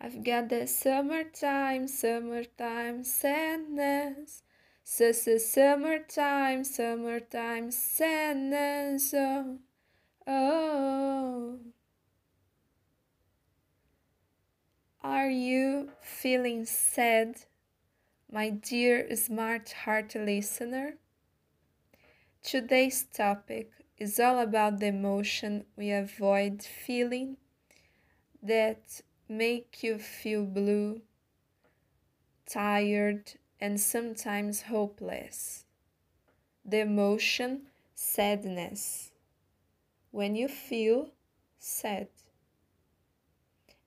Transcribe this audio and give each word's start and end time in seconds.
I've 0.00 0.22
got 0.22 0.50
the 0.50 0.66
summertime, 0.66 1.88
summertime 1.88 3.02
sadness. 3.04 4.42
So 4.84 5.12
summertime, 5.12 6.64
summertime 6.64 7.70
sadness. 7.70 9.14
Oh, 9.14 9.58
oh. 10.26 11.58
Are 15.02 15.30
you 15.30 15.92
feeling 16.00 16.64
sad, 16.64 17.46
my 18.30 18.50
dear 18.50 19.14
smart 19.16 19.72
heart 19.72 20.14
listener? 20.14 20.98
Today's 22.44 23.02
topic 23.04 23.72
is 23.98 24.20
all 24.20 24.38
about 24.38 24.78
the 24.78 24.86
emotion 24.86 25.66
we 25.76 25.90
avoid 25.90 26.62
feeling 26.62 27.38
that 28.42 29.00
make 29.28 29.82
you 29.82 29.98
feel 29.98 30.44
blue, 30.46 31.02
tired, 32.46 33.34
and 33.60 33.78
sometimes 33.78 34.62
hopeless. 34.62 35.66
The 36.64 36.80
emotion 36.80 37.68
sadness. 37.94 39.12
When 40.12 40.34
you 40.34 40.48
feel 40.48 41.10
sad. 41.58 42.08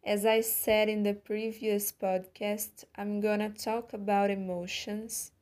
As 0.03 0.25
I 0.25 0.41
said 0.41 0.89
in 0.89 1.03
the 1.03 1.13
previous 1.13 1.91
podcast, 1.91 2.85
I'm 2.95 3.21
gonna 3.21 3.51
talk 3.51 3.93
about 3.93 4.31
emotions 4.31 5.33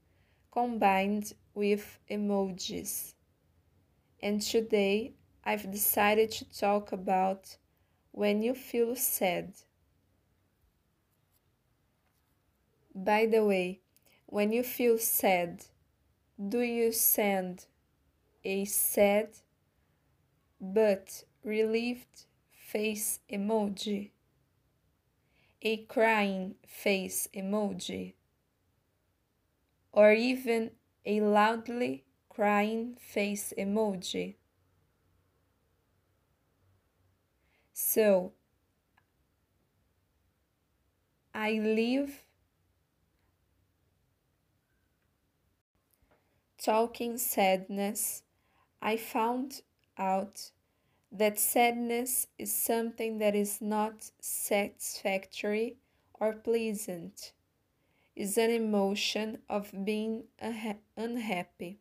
combined 0.52 1.34
with 1.54 2.00
emojis. 2.12 3.14
And 4.22 4.42
today 4.42 5.14
I've 5.46 5.72
decided 5.72 6.30
to 6.32 6.44
talk 6.52 6.92
about 6.92 7.56
when 8.12 8.42
you 8.42 8.54
feel 8.54 8.96
sad. 8.98 9.54
By 12.98 13.26
the 13.26 13.44
way, 13.44 13.82
when 14.26 14.54
you 14.54 14.64
feel 14.64 14.98
sad, 14.98 15.66
do 16.40 16.62
you 16.62 16.94
send 16.94 17.66
a 18.46 18.64
sad 18.64 19.32
but 20.62 21.26
relieved 21.44 22.24
face 22.54 23.20
emoji? 23.30 24.12
A 25.62 25.78
crying 25.78 26.56
face 26.66 27.28
emoji? 27.36 28.14
Or 29.92 30.14
even 30.14 30.72
a 31.06 31.20
loudly 31.20 32.06
crying 32.30 32.96
face 32.98 33.54
emoji? 33.58 34.36
So, 37.74 38.32
I 41.34 41.54
live 41.54 42.25
talking 46.66 47.16
sadness, 47.16 48.24
I 48.82 48.98
found 48.98 49.62
out 50.00 50.50
that 51.12 51.38
sadness 51.38 52.26
is 52.40 52.52
something 52.52 53.20
that 53.20 53.36
is 53.36 53.62
not 53.62 54.10
satisfactory 54.20 55.78
or 56.16 56.34
pleasant. 56.34 57.34
Is 58.16 58.38
an 58.38 58.50
emotion 58.50 59.40
of 59.48 59.86
being 59.86 60.24
unha 60.42 60.78
unhappy, 60.98 61.80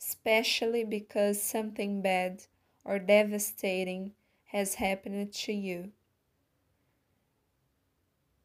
especially 0.00 0.84
because 0.84 1.42
something 1.42 2.00
bad 2.00 2.46
or 2.84 2.98
devastating 2.98 4.12
has 4.52 4.76
happened 4.76 5.32
to 5.32 5.52
you 5.52 5.90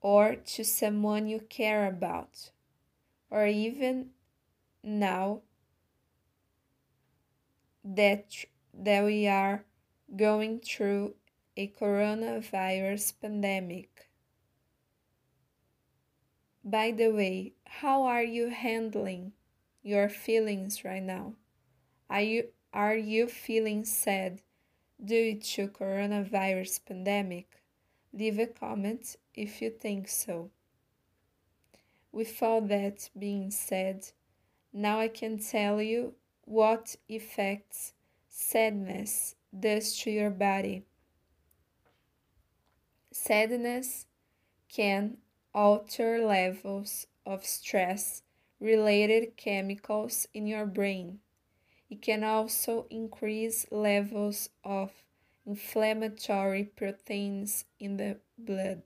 or 0.01 0.35
to 0.35 0.63
someone 0.63 1.27
you 1.27 1.39
care 1.39 1.85
about, 1.85 2.49
or 3.29 3.45
even 3.45 4.09
now 4.81 5.41
that, 7.95 8.45
that 8.73 9.03
we 9.03 9.27
are 9.27 9.65
going 10.15 10.59
through 10.59 11.15
a 11.57 11.67
coronavirus 11.67 13.13
pandemic. 13.21 14.09
By 16.63 16.91
the 16.91 17.09
way, 17.09 17.53
how 17.65 18.03
are 18.03 18.23
you 18.23 18.49
handling 18.49 19.33
your 19.81 20.09
feelings 20.09 20.83
right 20.85 21.03
now? 21.03 21.33
Are 22.09 22.21
you 22.21 22.49
are 22.71 22.95
you 22.95 23.27
feeling 23.27 23.83
sad 23.83 24.41
due 25.03 25.39
to 25.39 25.67
coronavirus 25.67 26.85
pandemic? 26.85 27.63
Leave 28.13 28.37
a 28.37 28.45
comment 28.45 29.15
if 29.33 29.61
you 29.61 29.71
think 29.71 30.07
so. 30.07 30.51
With 32.11 32.41
all 32.43 32.61
that 32.61 33.09
being 33.17 33.49
said, 33.49 34.11
now 34.71 34.99
I 34.99 35.07
can 35.07 35.39
tell 35.39 35.81
you 35.81 36.13
what 36.49 36.95
effects 37.07 37.93
sadness 38.27 39.35
does 39.57 39.95
to 39.99 40.09
your 40.09 40.31
body. 40.31 40.83
Sadness 43.11 44.07
can 44.67 45.17
alter 45.53 46.25
levels 46.25 47.05
of 47.23 47.45
stress 47.45 48.23
related 48.59 49.37
chemicals 49.37 50.27
in 50.33 50.47
your 50.47 50.65
brain. 50.65 51.19
It 51.87 52.01
can 52.01 52.23
also 52.23 52.87
increase 52.89 53.67
levels 53.69 54.49
of 54.63 54.91
inflammatory 55.45 56.63
proteins 56.63 57.65
in 57.79 57.97
the 57.97 58.17
blood. 58.39 58.81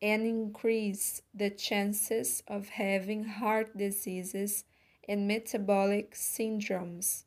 And 0.00 0.24
increase 0.24 1.22
the 1.34 1.50
chances 1.50 2.42
of 2.46 2.68
having 2.70 3.24
heart 3.24 3.76
diseases 3.76 4.64
and 5.08 5.26
metabolic 5.26 6.14
syndromes. 6.14 7.24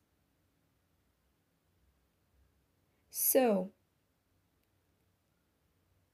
So, 3.10 3.72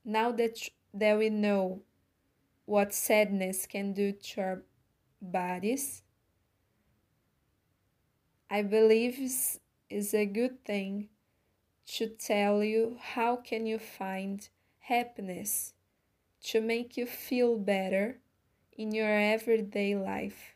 now 0.03 0.31
that, 0.31 0.57
that 0.94 1.17
we 1.17 1.29
know 1.29 1.81
what 2.66 2.94
sadness 2.94 3.66
can 3.66 3.94
do 3.94 4.12
to 4.12 4.41
our 4.41 4.63
bodies, 5.22 6.01
I 8.50 8.63
believe 8.63 9.19
is, 9.19 9.59
is 9.90 10.13
a 10.13 10.25
good 10.25 10.63
thing 10.66 11.09
to 11.88 12.07
tell 12.07 12.63
you 12.63 12.97
how 13.00 13.35
can 13.35 13.66
you 13.66 13.78
find 13.78 14.47
happiness 14.79 15.73
to 16.43 16.61
make 16.61 16.97
you 16.97 17.05
feel 17.05 17.57
better 17.57 18.19
in 18.77 18.91
your 18.91 19.11
everyday 19.11 19.95
life. 19.95 20.55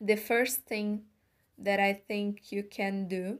The 0.00 0.16
first 0.16 0.66
thing 0.66 1.04
that 1.56 1.80
I 1.80 1.94
think 1.94 2.52
you 2.52 2.62
can 2.62 3.08
do 3.08 3.38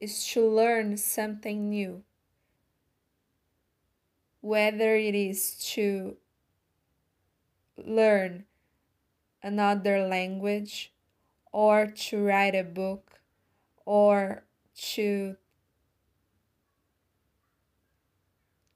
is 0.00 0.26
to 0.28 0.46
learn 0.46 0.96
something 0.96 1.70
new. 1.70 2.02
Whether 4.40 4.96
it 4.96 5.14
is 5.14 5.56
to 5.74 6.16
learn 7.76 8.44
another 9.42 10.06
language 10.06 10.92
or 11.52 11.86
to 11.86 12.24
write 12.24 12.54
a 12.54 12.64
book 12.64 13.20
or 13.84 14.44
to 14.94 15.36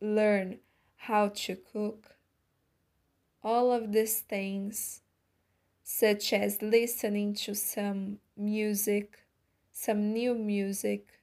learn 0.04 0.59
how 0.97 1.28
to 1.28 1.56
cook. 1.56 2.16
All 3.42 3.72
of 3.72 3.92
these 3.92 4.20
things, 4.20 5.00
such 5.82 6.32
as 6.32 6.62
listening 6.62 7.34
to 7.34 7.54
some 7.54 8.19
music, 8.37 9.25
some 9.72 10.12
new 10.12 10.34
music, 10.34 11.20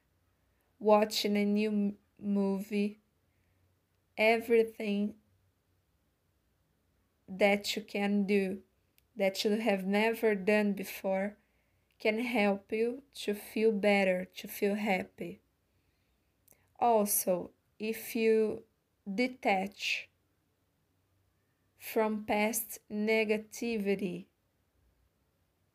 watching 0.78 1.36
a 1.36 1.44
new 1.44 1.94
movie, 2.20 3.00
everything 4.16 5.14
that 7.28 7.74
you 7.74 7.82
can 7.82 8.24
do 8.24 8.58
that 9.16 9.44
you 9.44 9.56
have 9.56 9.84
never 9.84 10.34
done 10.34 10.72
before 10.72 11.36
can 11.98 12.20
help 12.20 12.72
you 12.72 13.02
to 13.14 13.34
feel 13.34 13.72
better, 13.72 14.26
to 14.36 14.48
feel 14.48 14.74
happy. 14.74 15.40
Also, 16.80 17.50
if 17.78 18.16
you 18.16 18.64
detach 19.06 20.08
from 21.78 22.24
past 22.24 22.78
negativity, 22.90 24.26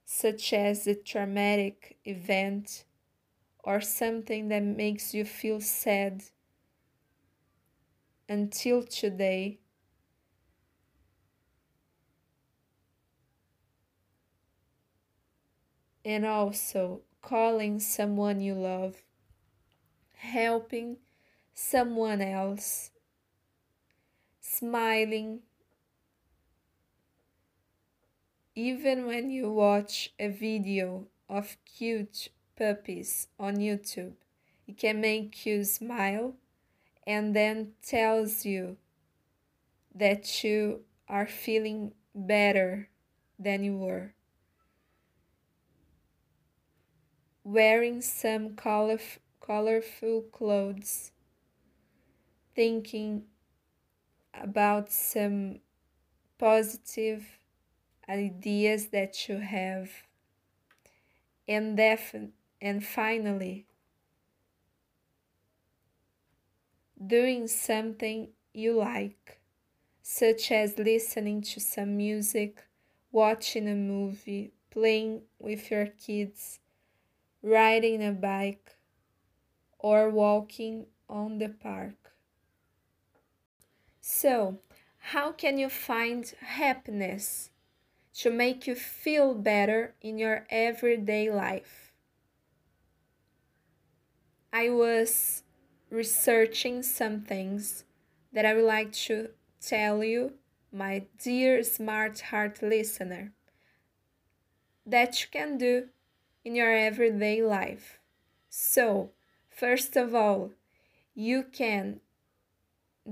such 0.05 0.53
as 0.53 0.87
a 0.87 0.95
traumatic 0.95 1.97
event 2.05 2.85
or 3.63 3.81
something 3.81 4.47
that 4.47 4.63
makes 4.63 5.13
you 5.13 5.25
feel 5.25 5.59
sad 5.59 6.23
until 8.29 8.83
today. 8.83 9.59
And 16.05 16.25
also 16.25 17.01
calling 17.21 17.81
someone 17.81 18.39
you 18.39 18.53
love 18.53 19.03
helping 20.17 20.97
someone 21.53 22.21
else, 22.21 22.91
smiling. 24.57 25.41
Even 28.55 29.05
when 29.05 29.29
you 29.29 29.51
watch 29.51 30.13
a 30.19 30.29
video 30.29 31.05
of 31.29 31.57
cute 31.65 32.29
puppies 32.57 33.27
on 33.39 33.57
YouTube, 33.57 34.13
it 34.67 34.77
can 34.77 34.99
make 34.99 35.45
you 35.45 35.63
smile 35.63 36.33
and 37.05 37.35
then 37.35 37.73
tells 37.85 38.45
you 38.45 38.77
that 39.93 40.43
you 40.43 40.81
are 41.07 41.27
feeling 41.27 41.93
better 42.15 42.89
than 43.37 43.63
you 43.63 43.77
were. 43.77 44.13
Wearing 47.43 48.01
some 48.01 48.55
colorful, 48.55 49.21
colorful 49.39 50.23
clothes, 50.33 51.11
thinking 52.55 53.23
about 54.41 54.91
some 54.91 55.59
positive 56.37 57.39
ideas 58.09 58.87
that 58.87 59.29
you 59.29 59.37
have, 59.37 59.91
and, 61.47 61.77
def- 61.77 62.15
and 62.61 62.83
finally, 62.85 63.65
doing 67.05 67.47
something 67.47 68.29
you 68.53 68.73
like, 68.77 69.39
such 70.01 70.51
as 70.51 70.77
listening 70.79 71.41
to 71.41 71.59
some 71.59 71.97
music, 71.97 72.65
watching 73.11 73.67
a 73.69 73.75
movie, 73.75 74.53
playing 74.71 75.23
with 75.39 75.71
your 75.71 75.87
kids, 75.87 76.59
riding 77.43 78.03
a 78.03 78.11
bike, 78.11 78.75
or 79.79 80.09
walking 80.09 80.85
on 81.09 81.39
the 81.39 81.49
park. 81.49 82.16
So, 84.09 84.59
how 85.11 85.33
can 85.33 85.57
you 85.57 85.67
find 85.67 86.25
happiness 86.39 87.49
to 88.13 88.31
make 88.31 88.65
you 88.65 88.73
feel 88.73 89.35
better 89.35 89.95
in 90.01 90.17
your 90.17 90.47
everyday 90.49 91.29
life? 91.29 91.91
I 94.53 94.69
was 94.69 95.43
researching 95.89 96.83
some 96.83 97.19
things 97.19 97.83
that 98.31 98.45
I 98.45 98.53
would 98.53 98.63
like 98.63 98.93
to 99.07 99.31
tell 99.59 100.01
you, 100.01 100.35
my 100.71 101.03
dear 101.21 101.61
smart 101.61 102.21
heart 102.31 102.63
listener, 102.63 103.33
that 104.85 105.21
you 105.21 105.27
can 105.29 105.57
do 105.57 105.89
in 106.45 106.55
your 106.55 106.73
everyday 106.73 107.43
life. 107.43 107.99
So, 108.49 109.11
first 109.49 109.97
of 109.97 110.15
all, 110.15 110.53
you 111.13 111.43
can 111.43 111.99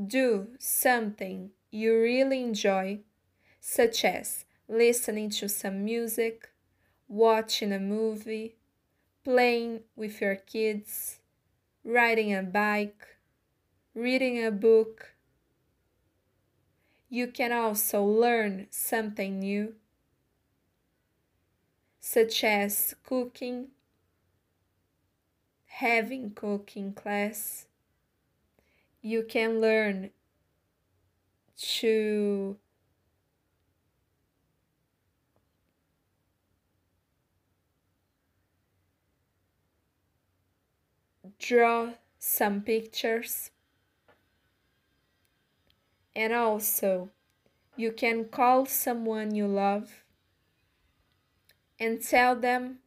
do 0.08 0.48
something 0.60 1.52
you 1.72 2.00
really 2.00 2.42
enjoy, 2.42 3.00
such 3.60 4.04
as 4.06 4.46
listening 4.68 5.30
to 5.30 5.48
some 5.48 5.84
music, 5.84 6.50
watching 7.08 7.72
a 7.72 7.80
movie, 7.80 8.56
playing 9.24 9.82
with 9.96 10.22
your 10.22 10.36
kids 10.36 11.20
riding 11.86 12.34
a 12.34 12.42
bike, 12.42 13.18
reading 13.94 14.44
a 14.44 14.50
book. 14.50 15.14
You 17.10 17.28
can 17.28 17.52
also 17.52 18.04
learn 18.04 18.68
something 18.72 19.40
new, 19.40 19.76
such 22.00 22.44
as 22.44 22.96
cooking, 23.04 23.68
having 25.68 26.32
cooking 26.32 26.92
class. 26.94 27.68
You 29.06 29.22
can 29.22 29.62
learn 29.62 30.10
to 31.58 32.58
draw 41.40 41.94
some 42.20 42.62
pictures. 42.62 43.52
And 46.16 46.34
also, 46.34 47.12
you 47.76 47.92
can 47.92 48.26
call 48.30 48.66
someone 48.66 49.36
you 49.36 49.48
love 49.48 50.04
and 51.80 52.02
tell 52.02 52.36
them 52.36 52.80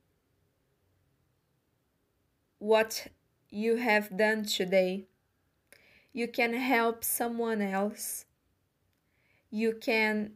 what 2.61 3.09
you 3.51 3.77
have 3.77 4.17
done 4.17 4.45
today. 4.45 5.07
You 6.19 6.27
can 6.27 6.53
help 6.53 7.05
someone 7.05 7.63
else. 7.63 8.25
You 9.51 9.79
can 9.81 10.33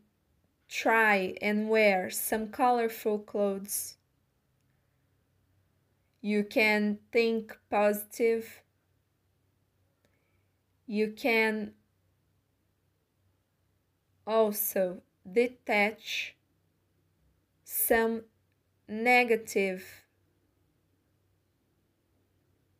try 0.68 1.34
and 1.42 1.68
wear 1.68 2.08
some 2.08 2.50
colorful 2.50 3.18
clothes 3.18 3.96
you 6.24 6.44
can 6.44 7.00
think 7.10 7.58
positive. 7.68 8.62
You 10.86 11.08
can 11.16 11.72
also 14.24 15.02
detach 15.30 16.36
some 17.64 18.22
negative 18.86 20.04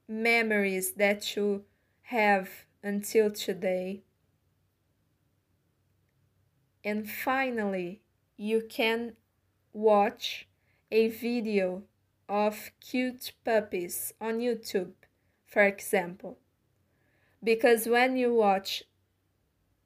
memories 0.07 0.93
that 0.93 1.35
you 1.35 1.65
have 2.03 2.49
until 2.83 3.31
today. 3.31 4.03
And 6.85 7.09
finally, 7.09 8.03
you 8.37 8.63
can 8.69 9.13
watch 9.73 10.49
a 10.91 11.09
video 11.09 11.85
of 12.29 12.71
cute 12.81 13.33
puppies 13.45 14.13
on 14.21 14.39
YouTube, 14.39 14.93
for 15.47 15.63
example. 15.63 16.39
Because 17.43 17.87
when 17.87 18.17
you 18.17 18.35
watch 18.35 18.85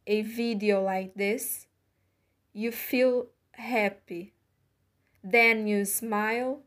a 0.06 0.22
video 0.22 0.82
like 0.82 1.14
this, 1.14 1.66
you 2.52 2.72
feel 2.72 3.26
happy. 3.52 4.32
Then 5.22 5.66
you 5.66 5.84
smile. 5.84 6.60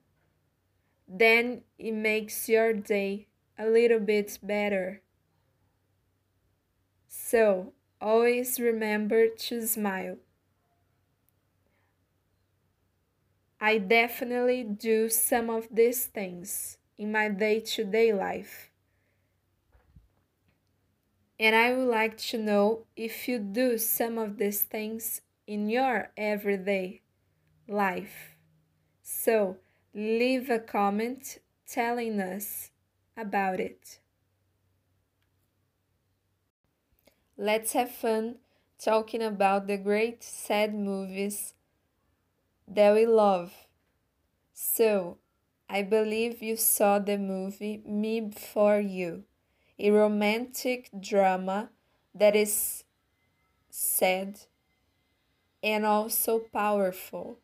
Then 1.08 1.62
it 1.78 1.94
makes 1.94 2.50
your 2.50 2.74
day 2.74 3.28
a 3.58 3.66
little 3.66 4.00
bit 4.00 4.38
better. 4.44 5.02
So, 7.30 7.74
always 8.02 8.60
remember 8.60 9.28
to 9.28 9.68
smile. 9.68 10.18
I 13.62 13.78
definitely 13.78 14.64
do 14.64 15.10
some 15.10 15.52
of 15.52 15.68
these 15.72 16.08
things 16.08 16.80
in 16.98 17.12
my 17.12 17.30
day 17.30 17.60
to 17.60 17.84
day 17.84 18.12
life. 18.12 18.72
And 21.40 21.56
I 21.56 21.72
would 21.76 21.88
like 21.88 22.18
to 22.30 22.40
know 22.40 22.88
if 22.96 23.28
you 23.28 23.38
do 23.38 23.78
some 23.78 24.18
of 24.18 24.38
these 24.38 24.64
things 24.64 25.22
in 25.46 25.70
your 25.70 26.12
everyday 26.18 27.04
life. 27.68 28.38
So 29.04 29.58
leave 29.94 30.50
a 30.50 30.60
comment 30.60 31.40
telling 31.68 32.22
us 32.22 32.72
about 33.18 33.60
it. 33.60 34.00
Let's 37.40 37.74
have 37.74 37.90
fun 37.90 38.36
talking 38.78 39.24
about 39.24 39.66
the 39.66 39.78
great 39.78 40.22
sad 40.24 40.76
movies 40.76 41.56
that 42.68 42.94
we 42.94 43.06
love. 43.06 43.68
So, 44.54 45.18
I 45.70 45.82
believe 45.84 46.44
you 46.44 46.56
saw 46.56 47.00
the 47.00 47.18
movie 47.18 47.82
Me 47.86 48.22
Before 48.22 48.80
You, 48.80 49.24
a 49.80 49.92
romantic 49.92 50.90
drama 51.00 51.72
that 52.14 52.36
is 52.36 52.84
sad 53.70 54.40
and 55.64 55.86
also 55.86 56.40
powerful. 56.40 57.40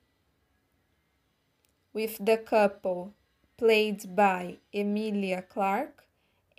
With 1.93 2.23
the 2.23 2.37
couple 2.37 3.15
played 3.57 4.15
by 4.15 4.59
Emilia 4.71 5.41
Clarke 5.41 6.05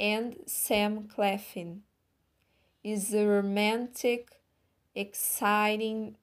and 0.00 0.42
Sam 0.46 1.06
Claflin. 1.06 1.85
Is 2.86 3.12
a 3.12 3.26
romantic, 3.26 4.40
exciting 4.94 6.18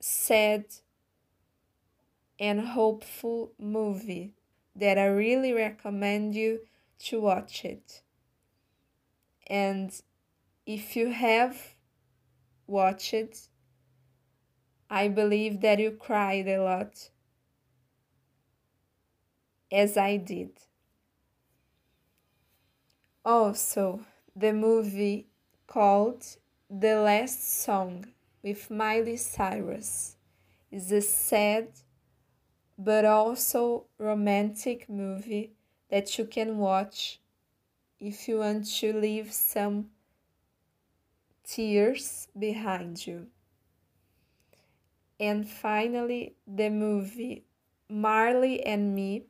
sad 0.00 0.64
and 2.38 2.60
hopeful 2.60 3.52
movie 3.58 4.32
that 4.74 4.96
I 4.96 5.04
really 5.04 5.52
recommend 5.52 6.34
you 6.34 6.60
to 7.00 7.20
watch 7.20 7.62
it. 7.62 8.02
And 9.48 9.92
if 10.64 10.96
you 10.96 11.10
have 11.10 11.74
watched 12.66 13.12
it, 13.12 13.48
I 14.88 15.08
believe 15.08 15.60
that 15.60 15.78
you 15.78 15.90
cried 15.90 16.48
a 16.48 16.62
lot, 16.62 17.10
as 19.70 19.98
I 19.98 20.16
did. 20.16 20.69
Also, 23.24 24.00
the 24.34 24.50
movie 24.50 25.26
called 25.66 26.24
The 26.70 26.96
Last 26.96 27.62
Song 27.62 28.06
with 28.42 28.70
Miley 28.70 29.18
Cyrus 29.18 30.16
is 30.70 30.90
a 30.90 31.02
sad 31.02 31.68
but 32.78 33.04
also 33.04 33.84
romantic 33.98 34.88
movie 34.88 35.52
that 35.90 36.16
you 36.16 36.24
can 36.24 36.56
watch 36.56 37.20
if 37.98 38.26
you 38.26 38.38
want 38.38 38.66
to 38.66 38.98
leave 38.98 39.30
some 39.34 39.90
tears 41.44 42.26
behind 42.38 43.06
you. 43.06 43.26
And 45.18 45.46
finally, 45.46 46.36
the 46.46 46.70
movie 46.70 47.44
Marley 47.86 48.64
and 48.64 48.94
Me 48.94 49.24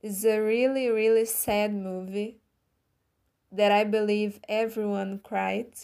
is 0.00 0.24
a 0.24 0.40
really, 0.40 0.88
really 0.88 1.24
sad 1.24 1.74
movie 1.74 2.41
that 3.52 3.70
I 3.70 3.84
believe 3.84 4.40
everyone 4.48 5.20
cried. 5.20 5.74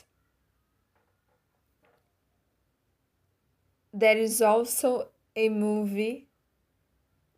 There 3.93 4.17
is 4.17 4.41
also 4.41 5.11
a 5.37 5.51
movie 5.51 6.27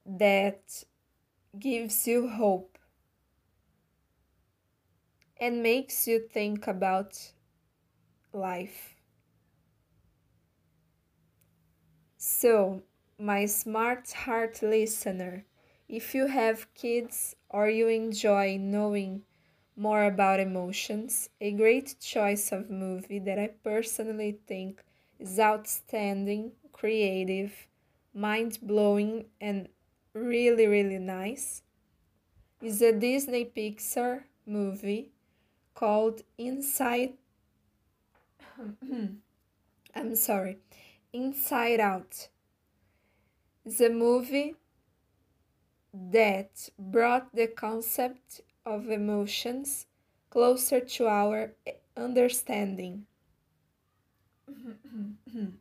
that 0.05 0.85
gives 1.59 2.07
you 2.09 2.29
hope 2.29 2.79
and 5.41 5.61
makes 5.61 6.07
you 6.07 6.21
think 6.21 6.69
about 6.69 7.33
life. 8.33 8.97
So, 12.19 12.85
my 13.19 13.47
smart 13.47 14.13
heart 14.13 14.63
listener, 14.63 15.45
if 15.89 16.15
you 16.15 16.29
have 16.29 16.73
kids 16.75 17.35
or 17.49 17.69
you 17.69 17.89
enjoy 17.89 18.59
knowing 18.59 19.25
more 19.77 20.05
about 20.05 20.41
emotions, 20.41 21.29
a 21.41 21.53
great 21.53 21.97
choice 22.01 22.53
of 22.53 22.71
movie 22.71 23.19
that 23.21 23.39
I 23.39 23.49
personally 23.63 24.39
think 24.47 24.83
is 25.19 25.39
outstanding, 25.39 26.53
creative, 26.73 27.67
mind 28.15 28.59
blowing, 28.63 29.27
and 29.41 29.69
really, 30.15 30.67
really 30.67 30.99
nice 30.99 31.63
is 32.63 32.83
a 32.83 32.93
Disney 32.93 33.45
Pixar 33.45 34.25
movie 34.47 35.13
called 35.75 36.23
Inside. 36.37 37.15
I'm 39.95 40.15
sorry, 40.15 40.59
Inside 41.13 41.81
Out. 41.81 42.29
It's 43.65 43.81
a 43.81 43.89
movie 43.89 44.57
that 45.93 46.69
brought 46.79 47.35
the 47.35 47.47
concept 47.47 48.43
of 48.65 48.91
emotions 48.91 49.87
closer 50.31 50.81
to 50.81 51.07
our 51.09 51.53
understanding. 51.97 53.07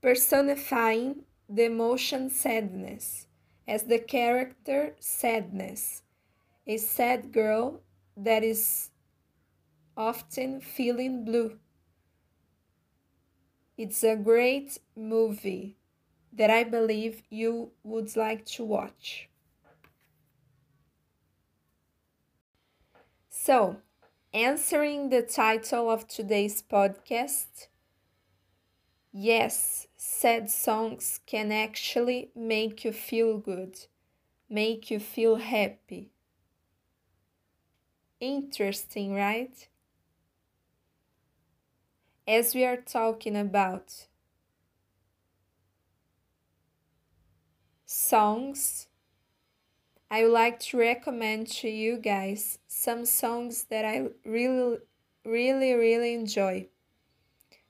Personifying 0.00 1.24
the 1.48 1.64
emotion 1.64 2.30
sadness 2.30 3.26
as 3.66 3.84
the 3.84 3.98
character 3.98 4.94
sadness, 5.00 6.02
a 6.66 6.76
sad 6.76 7.32
girl 7.32 7.80
that 8.16 8.42
is 8.44 8.90
often 9.96 10.60
feeling 10.60 11.24
blue. 11.24 11.58
It's 13.76 14.02
a 14.02 14.16
great 14.16 14.78
movie 14.96 15.76
that 16.32 16.50
I 16.50 16.64
believe 16.64 17.22
you 17.30 17.72
would 17.82 18.16
like 18.16 18.44
to 18.46 18.64
watch. 18.64 19.28
So, 23.48 23.78
answering 24.34 25.08
the 25.08 25.22
title 25.22 25.88
of 25.88 26.06
today's 26.06 26.60
podcast, 26.60 27.68
yes, 29.12 29.86
sad 29.98 30.48
songs 30.48 31.20
can 31.26 31.52
actually 31.52 32.30
make 32.34 32.84
you 32.86 32.92
feel 32.92 33.36
good, 33.38 33.78
make 34.48 34.90
you 34.90 35.00
feel 35.00 35.36
happy. 35.36 36.10
Interesting, 38.20 39.12
right? 39.12 39.68
As 42.28 42.54
we 42.54 42.64
are 42.64 42.76
talking 42.76 43.36
about 43.36 44.06
songs, 47.86 48.86
I 50.10 50.22
would 50.22 50.32
like 50.32 50.58
to 50.60 50.78
recommend 50.78 51.48
to 51.58 51.68
you 51.68 51.98
guys 51.98 52.58
some 52.66 53.04
songs 53.04 53.64
that 53.64 53.84
I 53.84 54.06
really, 54.24 54.78
really, 55.22 55.74
really 55.74 56.14
enjoy, 56.14 56.68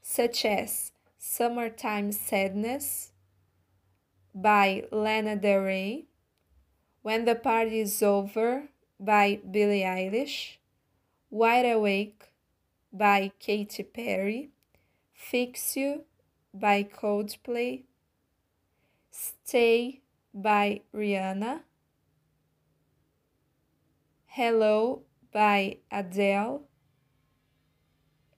such 0.00 0.44
as 0.44 0.92
Summertime 1.18 2.12
Sadness 2.12 3.10
by 4.32 4.84
Lana 4.92 5.34
Del 5.34 5.62
Rey, 5.62 6.04
When 7.02 7.24
the 7.24 7.34
Party 7.34 7.80
is 7.80 8.02
Over 8.04 8.68
by 9.00 9.40
Billie 9.50 9.82
Eilish, 9.82 10.58
Wide 11.30 11.66
Awake 11.66 12.22
by 12.92 13.32
Katy 13.40 13.82
Perry, 13.82 14.50
Fix 15.12 15.76
You 15.76 16.04
by 16.54 16.84
Coldplay, 16.84 17.82
Stay 19.10 20.02
by 20.32 20.82
Rihanna, 20.94 21.62
Hello 24.32 25.02
by 25.32 25.78
Adele, 25.90 26.62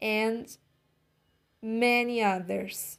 and 0.01 0.57
many 1.61 2.23
others. 2.23 2.99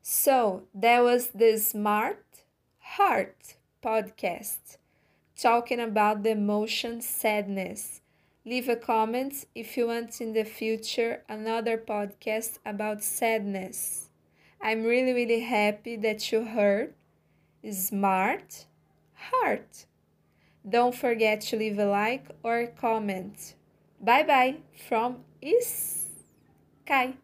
So 0.00 0.62
that 0.72 1.02
was 1.02 1.28
the 1.30 1.58
Smart 1.58 2.24
Heart 2.78 3.56
podcast 3.82 4.78
talking 5.36 5.80
about 5.80 6.22
the 6.22 6.30
emotion 6.30 7.00
sadness. 7.00 8.00
Leave 8.44 8.68
a 8.68 8.76
comment 8.76 9.46
if 9.54 9.76
you 9.76 9.88
want 9.88 10.20
in 10.20 10.32
the 10.32 10.44
future 10.44 11.22
another 11.28 11.76
podcast 11.76 12.60
about 12.64 13.02
sadness. 13.02 14.08
I'm 14.62 14.84
really, 14.84 15.12
really 15.12 15.40
happy 15.40 15.96
that 15.96 16.30
you 16.32 16.44
heard 16.44 16.94
Smart 17.70 18.66
Heart. 19.14 19.86
Don't 20.68 20.94
forget 20.94 21.40
to 21.42 21.56
leave 21.56 21.78
a 21.78 21.86
like 21.86 22.26
or 22.42 22.66
comment. 22.66 23.54
Bye 24.00 24.24
bye 24.24 24.56
from 24.88 25.18
Sky. 26.84 27.14